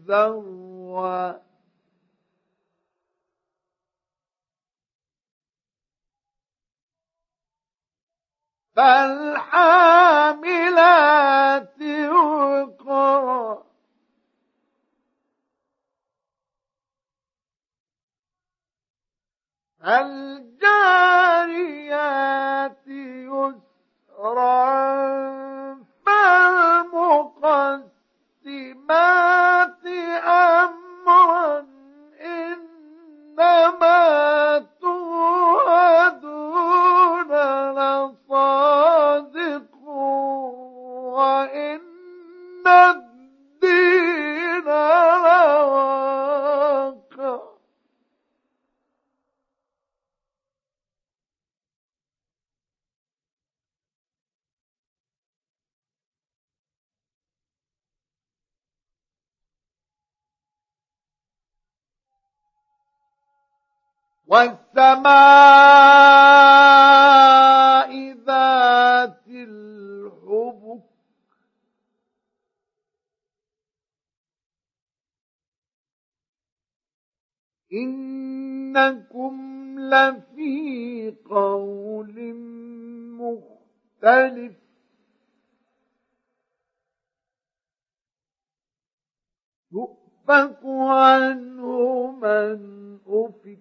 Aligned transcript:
ذروا 0.08 1.32
فالحاملات 8.76 10.44
وقرا 12.10 13.73
الجاريات 21.14 21.66
يسرا 22.88 23.64
فالمقسمات 26.06 27.84
إنكم 77.74 79.34
لفي 79.78 81.14
قول 81.30 82.34
مختلف. 83.20 84.56
يؤفك 89.72 90.60
عنه 90.64 92.10
من 92.10 92.98
أفك. 93.06 93.58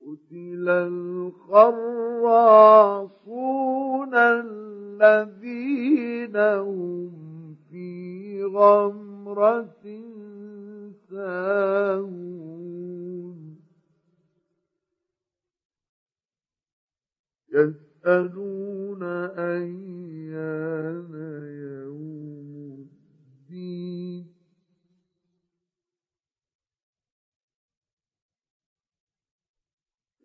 قتل 0.00 0.68
الخراصون 0.68 1.74
الذين 4.14 5.56
هم 6.36 7.31
في 7.72 8.44
غمرة 8.44 9.72
ساهون. 11.10 12.32
يسألون 17.48 19.02
أيان 19.38 21.12
يوم 21.64 22.88
الدين 23.50 24.28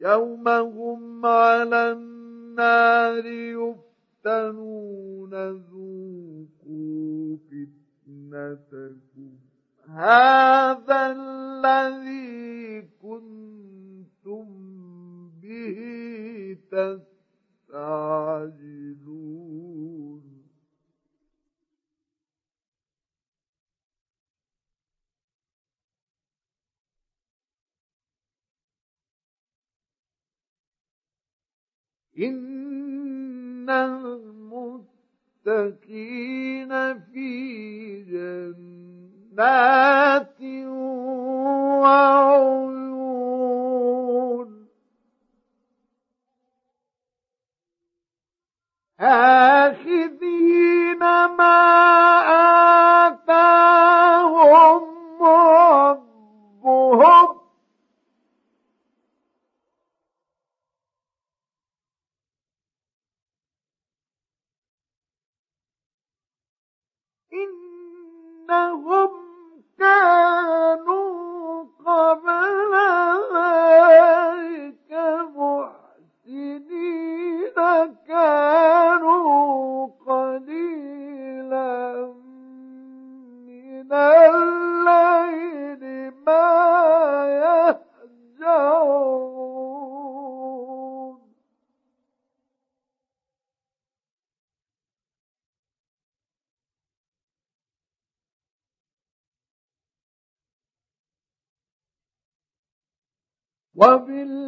يوم 0.02 0.48
هم 0.48 1.26
على 1.26 1.92
النار 1.92 3.26
يفتنون 4.28 5.34
ذوقوا 5.52 7.38
فتنتكم. 7.38 9.32
هذا 9.88 11.12
الذي 11.12 12.82
كنتم 13.02 14.46
به 15.42 15.78
تستعجلون. 16.72 18.08
إن 32.20 32.77
المتقين 33.70 35.00
في 37.00 37.28
جنات 39.34 40.42
وعيون 41.82 42.58
آخذين 49.78 51.00
ما 51.38 51.58
آتاهم 52.28 52.57
إنهم 68.50 69.27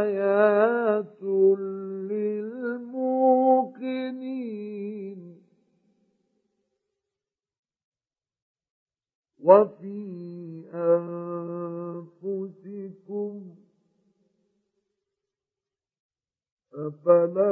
آيات 0.00 1.22
للموقنين 2.10 3.06
وفي 9.38 9.96
أنفسكم 12.24 13.34
أفلا 16.74 17.45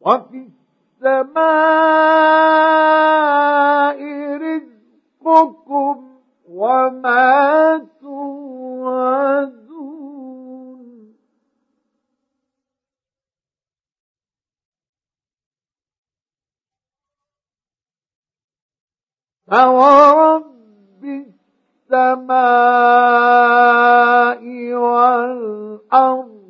وفي 0.00 0.48
السماء 1.00 1.60
رزقكم 4.36 5.96
وما 6.48 7.86
توعدون. 8.00 9.60
فورب 19.50 21.04
السماء 21.90 22.70
والأرض 24.74 26.40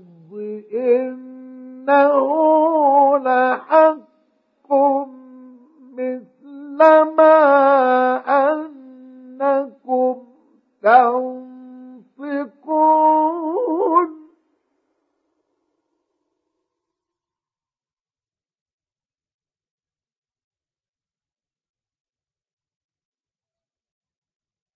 إنه 0.75 2.40
مثل 6.81 7.03
ما 7.17 8.17
أنكم 8.53 10.17
تنطقون 10.83 12.41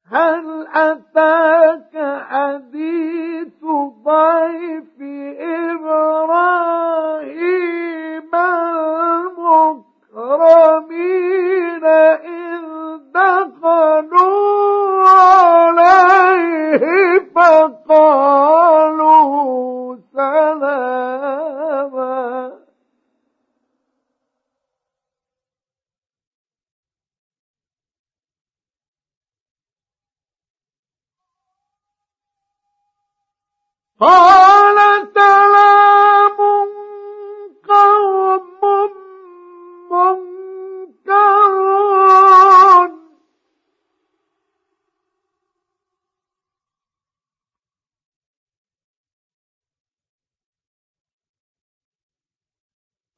هل 0.06 0.66
أتاك 0.74 2.22
حديث 2.28 3.64
ضيف 4.04 5.00
إبراهيم؟ 5.70 6.84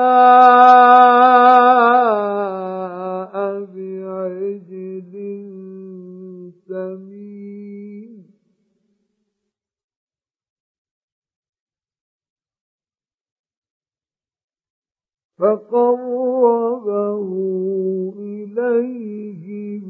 بعجل 3.74 5.12
سمين 6.68 8.12
فقربه 15.38 17.28
إليهم 18.18 19.88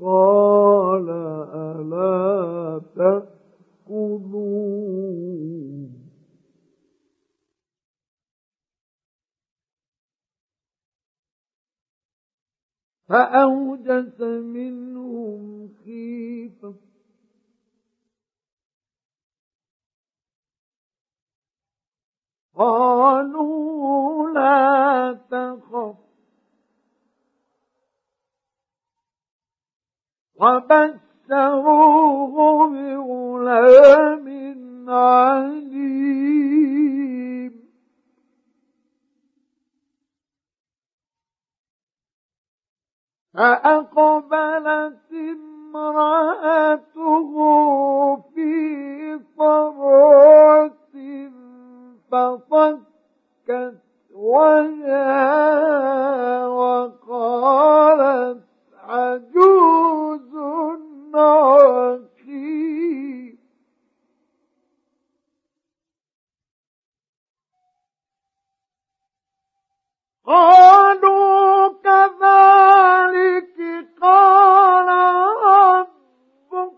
قال 0.00 1.08
ألا 1.54 2.82
تأكلون 2.96 3.43
فأوجس 13.08 14.20
منهم 14.20 15.68
خيفة. 15.84 16.74
قالوا 22.54 24.30
لا 24.30 25.12
تخف. 25.30 25.96
وبشروه 31.30 32.68
بغلام 32.68 34.26
عليم. 34.90 36.04
فأقبلت 43.34 45.12
امرأته 45.74 46.46
في 48.16 49.18
صرعة 49.36 50.74
فصكت 52.10 53.74
وجهها 54.14 55.66
وقالت 56.46 58.43
قالوا 70.24 71.68
كذلك 71.68 73.56
قال 74.02 74.88
ربك. 75.46 76.72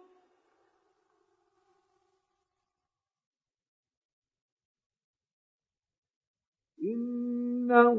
إنه 6.82 7.98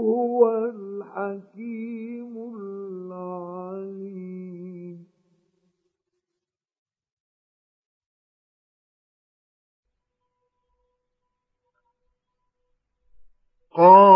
هو 0.00 0.48
الحكيم 0.64 2.34
العليم. 2.56 3.56
قال 13.74 14.15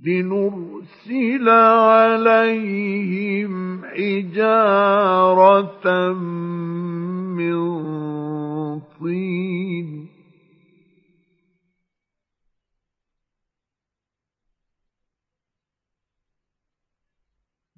لنرسل 0.05 1.49
عليهم 1.49 3.53
حجارة 3.85 5.87
من 7.33 7.59
طين. 8.79 10.07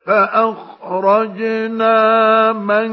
فأخرجنا 0.09 1.93
من 2.53 2.91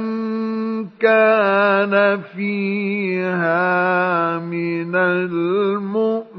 كان 0.99 2.21
فيها 2.35 3.63
من 4.39 4.95
المؤمنين. 4.95 6.35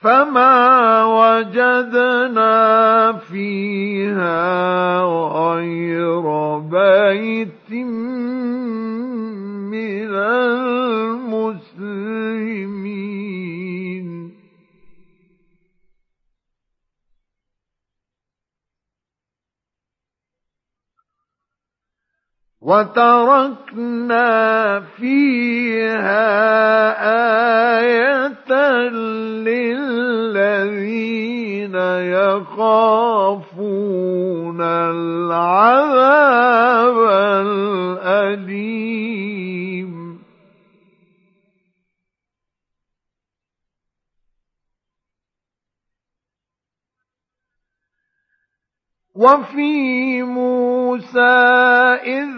فما 0.00 1.04
وجدنا 1.04 2.52
فيها 3.12 5.00
غير 5.32 6.58
بيت 6.58 7.70
المسلمين. 11.34 11.84
وتركنا 22.64 24.30
فيها 24.80 26.24
آية 27.80 28.50
للذين 29.44 30.64
يخافون 32.44 33.00
العذاب 34.94 36.14
الأليم. 37.46 39.13
وفي 49.24 50.22
موسى 50.22 51.18
إذ 52.04 52.28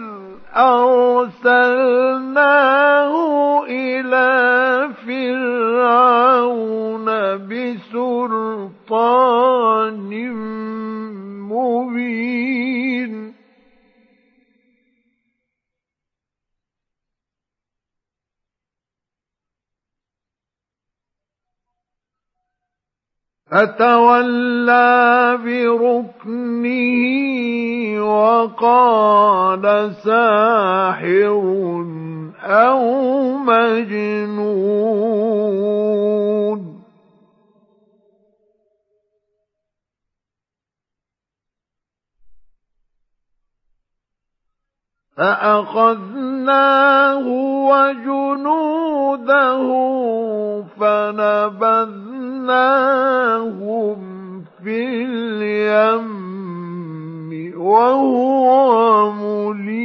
أرسلناه 1.47 2.33
إلى 3.65 4.89
فرعون 5.07 7.05
بسلطان 7.47 8.67
فتولى 23.57 25.37
بركنه 25.45 26.77
وقال 28.05 29.91
ساحر 30.03 31.27
أو 32.43 32.81
مجنون 33.37 34.77
فأخذناه 45.17 46.77
وجنوده 47.69 49.27
فنبذناهم 50.79 51.97
في 54.63 55.05
اليم 55.05 56.17
وهو 57.61 59.11
مليم. 59.11 59.77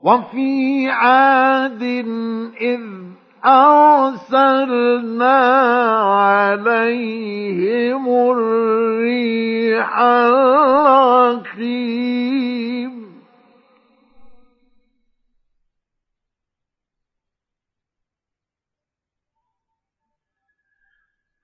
وفي 0.00 0.90
عاد 0.90 1.82
إذ 2.60 3.13
أرسلنا 3.46 5.36
عليهم 6.14 8.08
الريح 8.08 9.98
الرخيم 9.98 10.44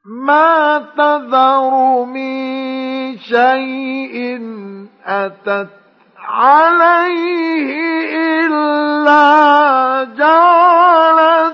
ما 0.05 0.79
تذر 0.97 2.05
من 2.05 3.19
شيء 3.19 4.41
أتت 5.07 5.69
عليه 6.19 7.71
إلا 8.47 10.05
جعلت 10.19 11.50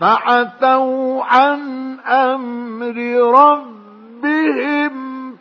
فعتوا 0.00 1.24
عن 1.24 1.60
أمر 2.00 2.96
ربهم 3.40 4.94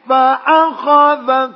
فأخذتهم 0.10 1.54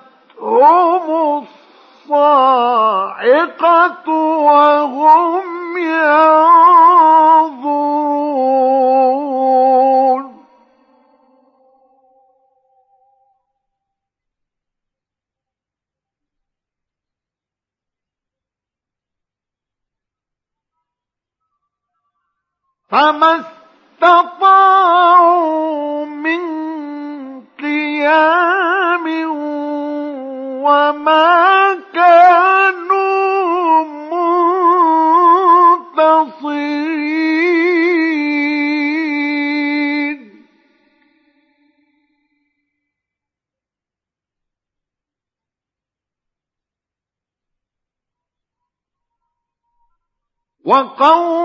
الصاعقة 2.09 4.09
وهم 4.37 5.77
ينظرون. 5.77 6.67
فما 22.89 23.45
استطاعوا 24.01 24.85
من 26.05 26.41
قيام 27.59 29.05
وما 30.63 31.77
كانوا 31.93 33.83
منتصرين. 36.17 36.87
وقوم 50.65 51.36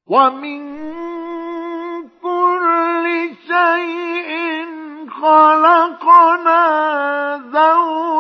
ومن 0.07 0.90
خلقنا 5.21 6.63
زوجين 7.53 8.20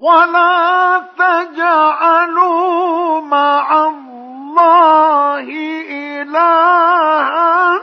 ولا 0.00 0.98
تجعلوا 1.18 2.76
مع 3.20 3.86
الله 3.88 5.48
إلها 5.90 7.80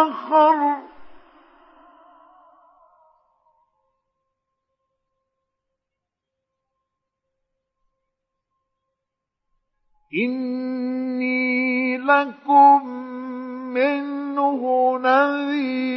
آخر. 0.00 0.76
إني 10.24 11.98
لكم 11.98 12.86
منه 13.74 14.62
نذير. 14.98 15.95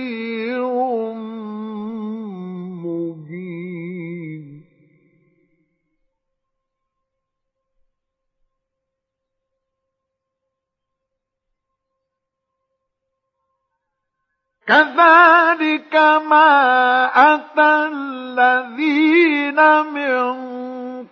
كذلك 14.70 15.96
ما 16.30 16.50
أتى 17.34 17.90
الذين 17.94 19.60
من 19.94 20.26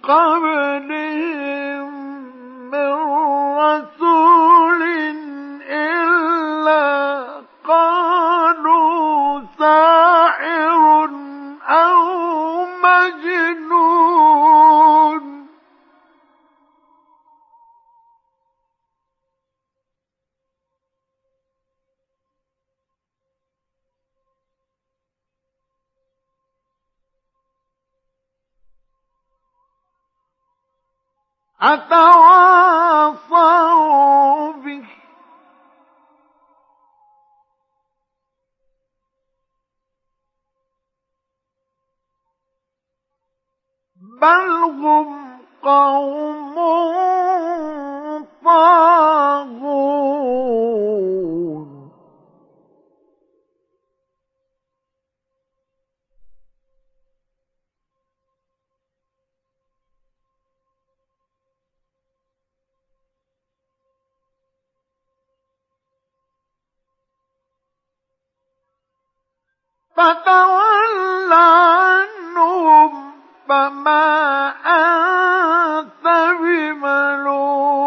قبلهم 0.03 1.89
من 2.71 2.91
رسول 3.57 3.96
أتواصوا 31.61 33.31
به. 34.51 34.83
بل 44.21 44.49
هم 44.63 45.27
قوم 45.63 46.37
طاغون 48.47 49.16
فتول 69.97 71.33
عنهم 71.33 72.91
فما 73.49 74.49
أنت 74.65 76.05
بملوم. 76.41 77.77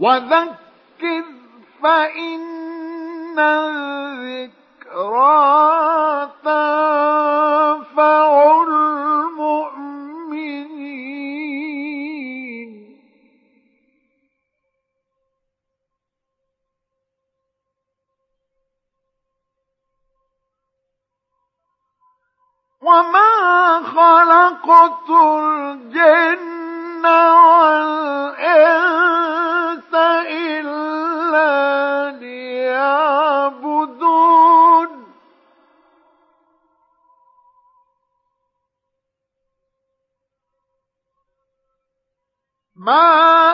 وذكر 0.00 1.24
فإن 1.82 3.38
الذكرى 3.38 4.56
تنفع 6.44 8.26
وما 22.80 23.82
خلقت 23.82 25.10
الجن 25.10 27.06
والإنس 27.36 28.74
إلا 30.28 32.10
ليعبدون. 32.20 33.16
ما 42.76 43.45